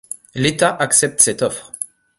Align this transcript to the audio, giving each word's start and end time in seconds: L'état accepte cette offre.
L'état 0.33 0.75
accepte 0.79 1.21
cette 1.21 1.43
offre. 1.43 1.73